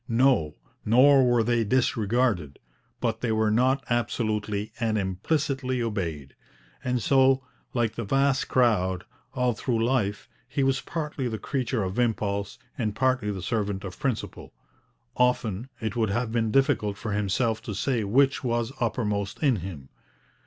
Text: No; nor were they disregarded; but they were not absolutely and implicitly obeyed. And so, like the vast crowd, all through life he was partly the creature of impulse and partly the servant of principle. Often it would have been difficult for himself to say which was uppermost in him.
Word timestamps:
No; 0.09 0.55
nor 0.83 1.23
were 1.23 1.43
they 1.43 1.63
disregarded; 1.63 2.57
but 3.01 3.21
they 3.21 3.31
were 3.31 3.51
not 3.51 3.83
absolutely 3.87 4.71
and 4.79 4.97
implicitly 4.97 5.79
obeyed. 5.79 6.33
And 6.83 6.99
so, 7.03 7.43
like 7.75 7.93
the 7.93 8.03
vast 8.03 8.47
crowd, 8.47 9.03
all 9.35 9.53
through 9.53 9.85
life 9.85 10.27
he 10.47 10.63
was 10.63 10.81
partly 10.81 11.27
the 11.27 11.37
creature 11.37 11.83
of 11.83 11.99
impulse 11.99 12.57
and 12.79 12.95
partly 12.95 13.29
the 13.29 13.43
servant 13.43 13.83
of 13.83 13.99
principle. 13.99 14.53
Often 15.17 15.69
it 15.79 15.95
would 15.95 16.09
have 16.09 16.31
been 16.31 16.49
difficult 16.49 16.97
for 16.97 17.11
himself 17.11 17.61
to 17.61 17.75
say 17.75 18.03
which 18.03 18.43
was 18.43 18.71
uppermost 18.81 19.43
in 19.43 19.57
him. 19.57 19.89